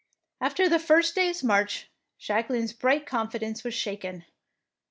[0.41, 4.25] After the first day's march Jacque line's bright confidence was shaken.